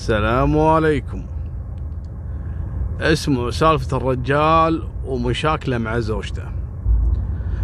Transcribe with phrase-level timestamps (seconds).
[0.00, 1.22] السلام عليكم.
[3.00, 6.42] اسمه سالفة الرجال ومشاكله مع زوجته.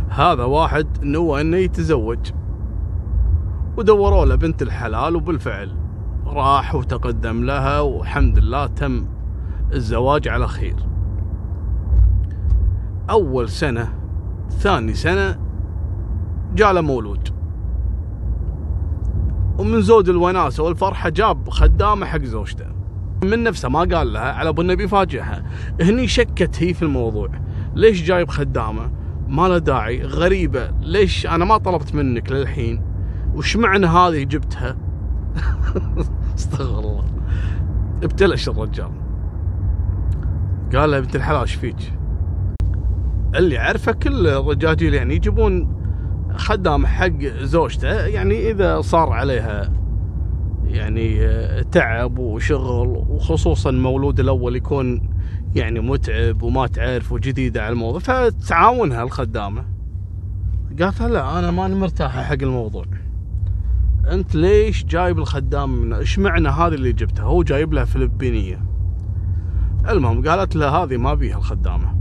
[0.09, 2.19] هذا واحد نوى انه يتزوج.
[3.77, 5.77] ودوروا له بنت الحلال وبالفعل
[6.27, 9.07] راح وتقدم لها والحمد لله تم
[9.73, 10.77] الزواج على خير.
[13.11, 13.93] أول سنة
[14.50, 15.39] ثاني سنة
[16.55, 17.36] جاله مولود.
[19.59, 22.66] ومن زود الوناسة والفرحة جاب خدامة حق زوجته.
[23.25, 25.45] من نفسه ما قال لها على أبو النبي فاجئها.
[25.80, 27.29] هني شكت هي في الموضوع.
[27.74, 28.91] ليش جايب خدامة؟
[29.29, 30.02] ما له داعي.
[30.02, 30.70] غريبة.
[30.80, 32.82] ليش أنا ما طلبت منك للحين؟
[33.34, 34.77] وش معنى هذه جبتها؟
[36.38, 37.04] استغفر الله.
[38.02, 38.91] ابتلش الرجال.
[40.74, 41.93] قال له بنت الحلال إيش فيك؟
[43.34, 45.76] اللي عرفه كل الرجاجيل يعني يجيبون
[46.36, 49.72] خدام حق زوجته يعني إذا صار عليها
[50.64, 51.20] يعني
[51.64, 55.09] تعب وشغل وخصوصا المولود الأول يكون
[55.54, 59.65] يعني متعب وما تعرف وجديده على الموضوع فتعاونها الخدامة.
[60.80, 62.84] قالت لا أنا ماني مرتاحة حق الموضوع.
[64.10, 68.60] أنت ليش جايب الخدام من إيش معنى هذه اللي جبتها؟ هو جايب لها فلبينية.
[69.88, 71.97] المهم قالت له هذه ما بيها الخدامة.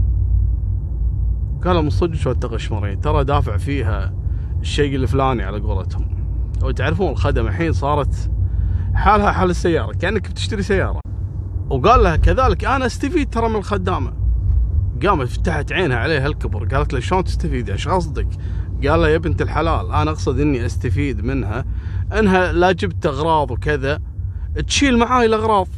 [1.64, 4.14] قال من صدق التغشمرين ترى دافع فيها
[4.60, 6.08] الشيء الفلاني على قولتهم.
[6.62, 8.30] وتعرفون الخدمه الحين صارت
[8.94, 11.00] حالها حال السيارة كأنك بتشتري سيارة.
[11.70, 14.12] وقال لها كذلك أنا أستفيد ترى من الخدامة.
[15.06, 18.28] قامت فتحت عينها عليه هالكبر قالت له شلون تستفيد إيش قصدك؟
[18.88, 21.64] قال لها يا بنت الحلال أنا أقصد إني أستفيد منها
[22.18, 24.00] إنها لا جبت أغراض وكذا
[24.66, 25.68] تشيل معاي الأغراض.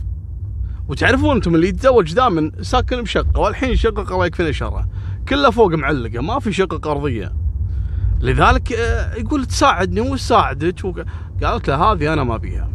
[0.89, 4.89] وتعرفون أنتم اللي يتزوج دائما ساكن بشقه والحين شقق الله يكفينا شره.
[5.29, 7.33] كلها فوق معلقة ما في شقق أرضية.
[8.21, 11.07] لذلك آه، يقول تساعدني وساعدك
[11.43, 12.69] قالت له هذه أنا ما بيها.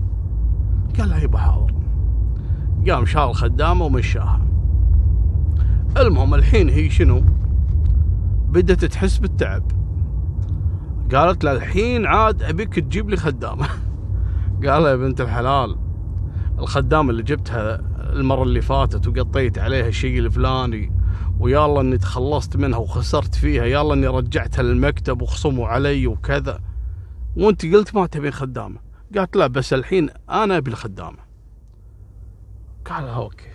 [1.00, 1.74] قال لها يبا حاضر
[2.90, 4.42] قام شال الخدامه ومشاها.
[5.98, 7.24] المهم الحين هي شنو؟
[8.50, 9.64] بدت تحس بالتعب.
[11.14, 13.68] قالت له الحين عاد أبيك تجيب لي خدامة.
[14.66, 15.76] قال يا بنت الحلال
[16.60, 17.82] الخدامة اللي جبتها
[18.14, 21.03] المرة اللي فاتت وقطيت عليها الشيء الفلاني
[21.40, 26.60] ويلا اني تخلصت منها وخسرت فيها يلا اني رجعتها للمكتب وخصموا علي وكذا.
[27.38, 28.80] وانت قلت ما تبين خدامة.
[29.16, 31.20] قالت لا بس الحين أنا ابي الخدامة.
[32.86, 33.54] قال أوكي.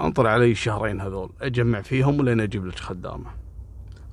[0.00, 3.30] انطر علي الشهرين هذول اجمع فيهم ولين أجيب لك خدامة.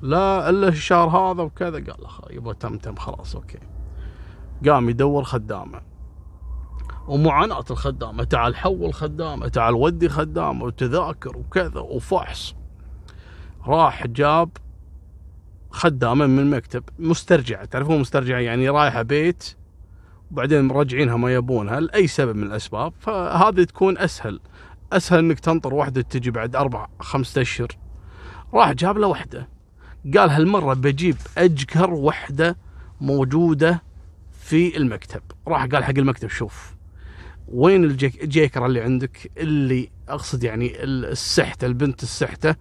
[0.02, 1.72] لا الا الشهر هذا وكذا.
[1.72, 1.96] قال
[2.30, 3.60] يبا تم تم خلاص أوكي.
[4.66, 5.89] قام يدور خدامة.
[7.10, 12.56] ومعاناة الخدامة تعال حول خدامة تعال ودي خدامة وتذاكر وكذا وفحص.
[13.68, 14.50] راح جاب
[15.70, 19.56] خدامة من المكتب مسترجعة تعرفون مسترجعة يعني رايحة بيت
[20.32, 24.40] وبعدين مرجعينها ما يبونها لأي سبب من الأسباب فهذه تكون أسهل.
[24.94, 27.68] أسهل إنك تنطر واحدة تجي بعد أربع خمسة أشهر.
[28.54, 29.50] راح جاب له واحدة
[30.18, 32.58] قال هالمرة بجيب أجكر وحدة
[33.02, 33.84] موجودة
[34.32, 35.22] في المكتب.
[35.48, 36.79] راح قال حق المكتب شوف.
[37.52, 42.56] وين الجيكرة اللي عندك؟ اللي أقصد يعني السحتة البنت السحتة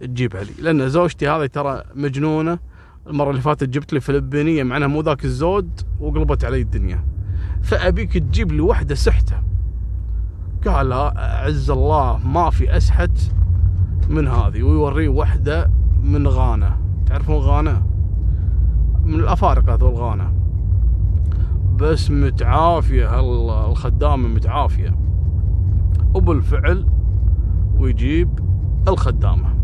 [0.00, 0.52] تجيبها لي.
[0.58, 2.58] لأن زوجتي هذه ترى مجنونة.
[3.06, 7.04] المرة اللي فاتت جبت لي فلبينية معناها مو ذاك الزود وقلبت علي الدنيا.
[7.62, 9.42] فأبيك تجيب لي وحدة سحتة.
[10.66, 13.18] قال عز الله ما في أسحت
[14.08, 14.62] من هذه.
[14.62, 15.70] ويوريه وحدة
[16.02, 16.78] من غانا.
[17.06, 17.86] تعرفون غانا؟
[19.04, 20.41] من الأفارقة هذول غانا
[21.82, 23.20] بس متعافية
[23.70, 24.96] الخدامة متعافية.
[26.14, 26.86] وبالفعل
[27.76, 28.38] ويجيب
[28.88, 29.54] الخدامة.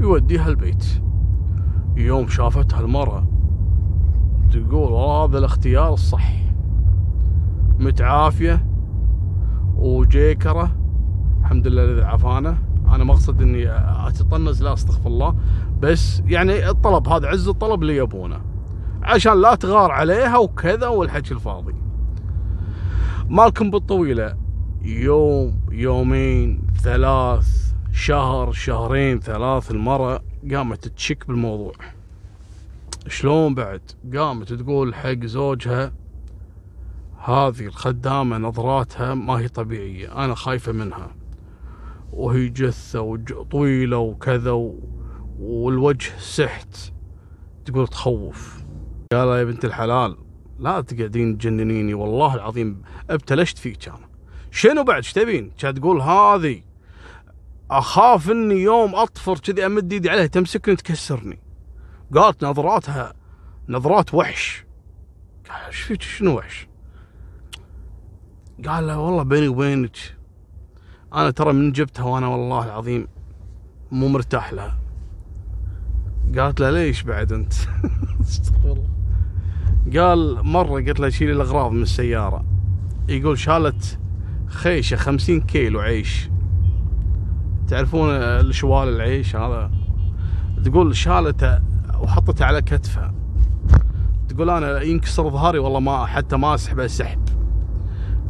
[0.00, 1.02] يوديها البيت.
[1.96, 3.24] يوم شافتها المرأة
[4.52, 6.32] تقول هذا الاختيار الصح.
[7.78, 8.66] متعافية
[9.76, 10.70] وجيكرة.
[11.40, 12.58] الحمد لله الذي عافانا.
[12.88, 13.70] أنا مقصد إني
[14.08, 15.34] أتطنز لا أستغفر الله
[15.80, 18.53] بس يعني الطلب هذا عز الطلب اللي يبونه.
[19.04, 21.74] عشان لا تغار عليها وكذا والحكي الفاضي.
[23.28, 24.36] مالكم بالطويلة.
[24.82, 31.72] يوم يومين ثلاث شهر شهرين ثلاث المرة قامت تشك بالموضوع.
[33.08, 33.80] شلون بعد؟
[34.16, 35.92] قامت تقول حق زوجها
[37.24, 41.10] هذه الخدامة نظراتها ما هي طبيعية أنا خايفة منها.
[42.12, 43.16] وهي جثة
[43.50, 44.72] طويلة وكذا
[45.40, 46.92] والوجه سحت.
[47.64, 48.63] تقول تخوف.
[49.14, 50.16] قال يا بنت الحلال
[50.58, 54.08] لا تقعدين تجننيني والله العظيم ابتلشت فيك أنا
[54.50, 56.62] شنو بعد؟ إيش تبين؟ كانت تقول هذه
[57.70, 61.38] أخاف إني يوم أطفر كذي أمد إيدي عليها تمسكني تكسرني
[62.14, 63.14] قالت نظراتها
[63.68, 64.64] نظرات وحش.
[65.48, 66.68] قال إيش فيك؟ شنو وحش؟
[68.66, 69.96] قال له والله بيني وبينك
[71.14, 73.08] أنا ترى من جبتها وأنا والله العظيم
[73.90, 74.78] مو مرتاح لها.
[76.38, 77.52] قالت له ليش بعد أنت؟
[78.20, 78.93] استغفر الله.
[79.96, 82.44] قال مرة قلت له شيلي الأغراض من السيارة.
[83.08, 83.98] يقول شالت
[84.46, 86.30] خيشة خمسين كيلو عيش.
[87.68, 89.70] تعرفون الشوال العيش هذا؟
[90.64, 91.58] تقول شالته
[92.00, 93.14] وحطته على كتفها
[94.28, 97.28] تقول أنا ينكسر ظهري والله ما حتى ما اسحبه سحب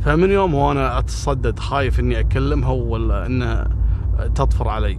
[0.01, 3.71] فمن يوم وأنا أتصدد خايف إني أكلمها ولا إنها
[4.35, 4.99] تطفر علي.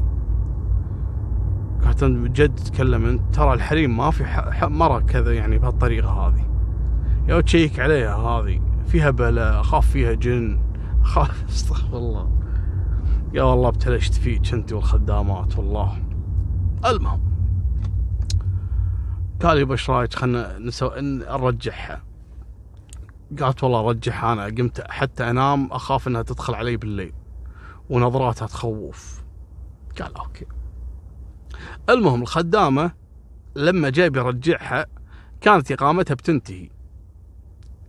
[1.86, 4.24] قالت جد تكلم انت ترى الحريم ما في
[4.62, 6.46] مرة كذا يعني بهالطريقة هذه.
[7.28, 8.62] يا تشيك عليها هذه.
[8.88, 10.60] فيها بلاء أخاف فيها جن.
[11.02, 12.30] أخاف أستغفر الله.
[13.34, 16.02] يا والله ابتلشت فيك أنت والخدامات والله.
[16.86, 17.22] المهم.
[19.42, 20.92] قال يبا إيش رايك خلنا نسو...
[20.96, 22.04] نرجعها
[23.40, 27.14] قالت والله رجعها أنا قمت حتى أنام أخاف إنها تدخل علي بالليل
[27.90, 29.24] ونظراتها تخوف.
[30.02, 30.46] قال أوكي.
[31.90, 32.92] المهم الخدامة
[33.56, 34.86] لما جاي بيرجعها
[35.42, 36.70] كانت إقامتها بتنتهي.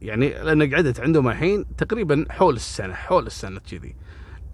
[0.02, 3.96] يعني لأن قعدت عندهم الحين تقريبا حول السنة حول السنة كذي.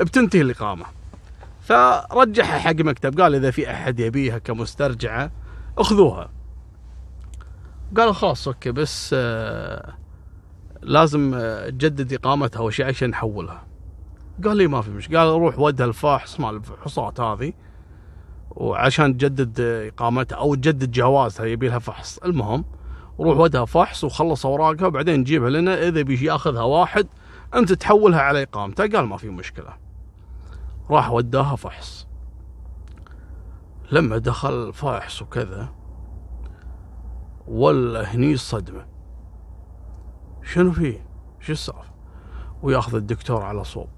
[0.01, 0.85] بتنتهي الإقامة.
[1.61, 5.31] فرجعها حق مكتب قال إذا في أحد يبيها كمسترجعة
[5.79, 6.31] أخذوها.
[7.97, 9.95] قالوا خلاص أوكي بس آه
[10.83, 13.67] لازم آه، تجدد إقامتها اول شيء عشان نحولها.
[14.45, 17.53] قال لي ما في مشكلة قال روح ودها الفاحص مال الفحوصات هذه.
[18.57, 22.19] وعشان تجدد إقامتها أو تجدد جوازها يبي لها فحص.
[22.19, 22.65] المهم
[23.21, 25.89] روح ودها فحص وخلص أوراقها وبعدين نجيبها لنا.
[25.89, 27.07] إذا بيجي يأخذها واحد
[27.55, 29.77] أنت تحولها على اقامته قال ما في مشكلة.
[30.91, 32.07] راح وداها فحص.
[33.93, 35.69] لما دخل الفاحص وكذا
[37.49, 38.87] ولا هني الصدمه
[40.43, 41.07] شنو فيه؟
[41.41, 41.93] شو السالفة؟
[42.63, 43.89] وياخذ الدكتور على صوب.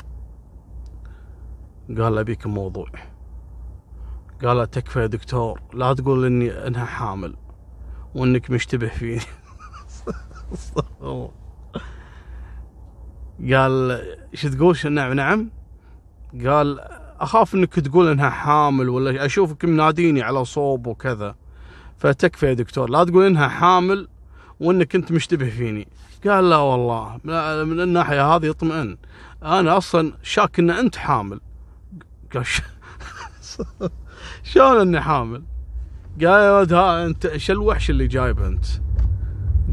[1.89, 2.89] قال ابيك موضوع.
[4.44, 7.35] قال تكفى يا دكتور لا تقول اني إنها حامل
[8.14, 9.20] وإنك مشتبه فيني.
[13.52, 13.91] قال
[14.32, 15.50] إيش تقول؟ نعم نعم.
[16.46, 16.81] قال
[17.20, 21.35] أخاف إنك تقول إنها حامل ولا أشوفك مناديني على صوب وكذا.
[21.99, 24.08] فتكفى يا دكتور لا تقول إنها حامل
[24.61, 25.88] وإنك انت مشتبه فيني.
[26.26, 27.20] قال لا والله
[27.64, 28.96] من الناحية هذه اطمئن.
[29.43, 31.41] أنا أصلا شاك إن أنت حامل.
[32.35, 32.44] قال
[34.43, 35.43] شلون اني حامل؟
[36.21, 38.65] قال يا ولد ها انت إيش الوحش اللي جايبه انت؟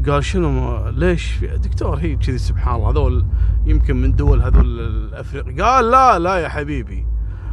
[0.08, 3.24] قال شنو ليش في دكتور هي كذي؟ سبحان الله هذول
[3.66, 7.06] يمكن من دول هذول الافريقيا قال لا لا يا حبيبي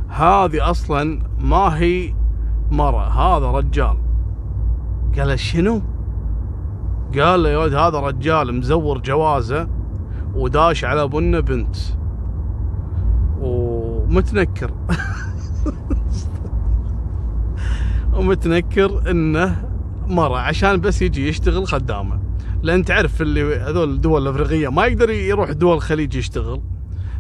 [0.10, 2.14] هذه أصلا ما هي
[2.72, 3.98] مرة هذا رجال.
[5.18, 5.82] قال شنو؟
[7.20, 9.68] قال له يا ولد هذا رجال مزور جوازه
[10.34, 11.76] وداش على بنه بنت
[13.40, 14.72] ومتنكر.
[18.20, 19.70] ومتنكر إنه
[20.08, 22.20] مرة عشان بس يجي يشتغل خدامة.
[22.64, 26.62] لأن تعرف اللي هذول الدول الأفريقية ما يقدر يروح دول الخليج يشتغل.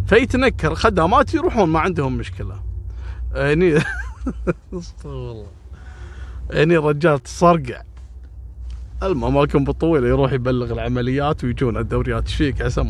[0.05, 2.55] فيتنكر خدامات يروحون ما عندهم مشكلة.
[3.35, 3.79] هني
[5.05, 5.47] والله
[6.53, 7.81] هني الرجال تصرقع.
[9.03, 12.25] المهم مالكم بالطويل يروح يبلغ العمليات ويجون الدوريات.
[12.25, 12.81] إيش فيك عسى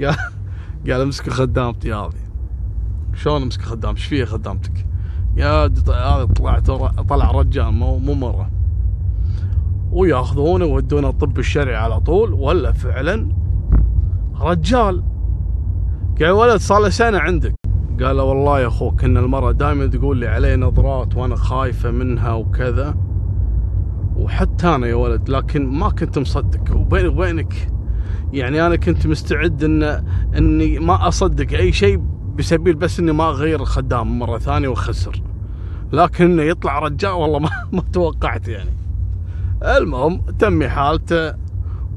[0.00, 0.16] قال
[0.88, 2.22] قال امسك خدامتي هذه.
[3.14, 4.91] شلون امسك خدام إيش فيها خدامتك؟
[5.36, 6.70] يا هذا طلعت
[7.08, 8.50] طلع رجال مو مو مرة.
[9.92, 13.28] وياخذونه ويودونه الطب الشرعي على طول ولا فعلا؟
[14.40, 15.02] رجال.
[16.20, 17.54] قال ولد صار له سنة عندك.
[18.02, 22.32] قال له والله يا أخوك إن المرأة دائما تقول لي عليه نظرات وأنا خايفة منها
[22.32, 22.94] وكذا.
[24.16, 26.76] وحتى أنا يا ولد لكن ما كنت مصدق.
[26.76, 27.68] وبيني وبينك
[28.32, 30.04] يعني أنا كنت مستعد ان
[30.36, 32.02] إني ما أصدق أي شيء
[32.36, 35.22] بسبيل بس إني ما أغير الخدام مرة ثانية وأخسر.
[35.92, 38.70] لكن إنه يطلع رجال والله ما ما توقعت يعني.
[39.62, 41.34] المهم تمي حالته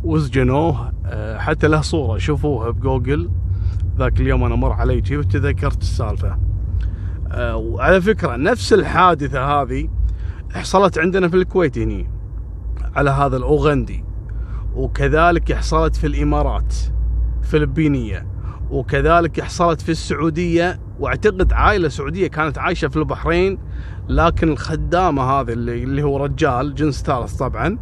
[0.04, 2.18] وسجنوه آه، حتى له صورة.
[2.18, 3.30] شوفوها بجوجل.
[3.98, 6.38] ذاك اليوم أنا مر علي شيء وتذكرت السالفة.
[7.32, 9.89] آه، وعلى فكرة نفس الحادثة هذه
[10.54, 12.10] حصلت عندنا في الكويت هني
[12.96, 14.04] على هذا الأوغندي.
[14.75, 16.75] وكذلك حصلت في الإمارات
[17.44, 18.35] فلبينية.
[18.69, 23.57] وكذلك حصلت في السعودية واعتقد عائلة سعودية كانت عايشة في البحرين
[24.10, 27.77] لكن الخدامة هذا اللي, اللي هو رجال جنس ثالث طبعا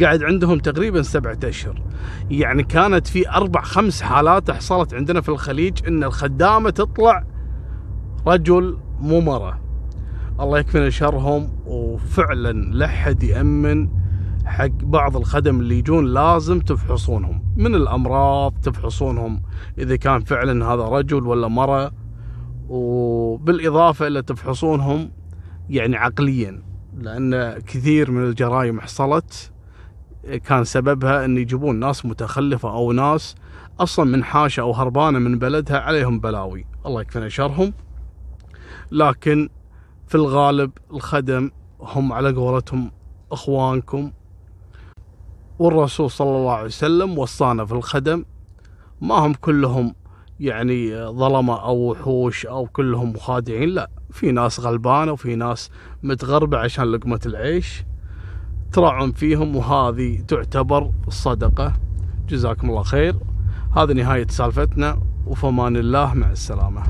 [0.00, 1.82] قاعد عندهم تقريبا سبعة أشهر.
[2.30, 7.24] يعني كانت في أربع خمس حالات حصلت عندنا في الخليج إن الخدامة تطلع
[8.26, 9.60] رجل مو مرة.
[10.40, 13.88] الله يكفينا شرهم وفعلا لحد يأمن
[14.50, 17.42] حق بعض الخدم اللي يجون لازم تفحصونهم.
[17.56, 19.42] من الأمراض تفحصونهم
[19.78, 21.92] إذا كان فعلا هذا رجل ولا مرأة
[22.68, 25.10] وبالإضافة إلى تفحصونهم
[25.68, 26.62] يعني عقليا
[26.98, 29.52] لأن كثير من الجرائم حصلت
[30.44, 33.34] كان سببها إن يجيبون ناس متخلفة أو ناس
[33.80, 36.66] أصلا من حاشة أو هربانة من بلدها عليهم بلاوي.
[36.86, 37.72] الله يكفينا شرهم.
[38.92, 39.48] لكن
[40.06, 42.90] في الغالب الخدم هم على قولتهم
[43.32, 44.10] إخوانكم
[45.60, 48.24] والرسول صلى الله عليه وسلم وصانا في الخدم.
[49.00, 49.94] ما هم كلهم
[50.40, 55.70] يعني ظلمة أو وحوش أو كلهم مخادعين لا في ناس غلبانة وفي ناس
[56.02, 57.84] متغربة عشان لقمة العيش.
[58.72, 61.72] تراعون فيهم وهذه تعتبر صدقة.
[62.28, 63.16] جزاكم الله خير.
[63.76, 66.82] هذه نهاية سالفتنا وفمان الله مع السلامة.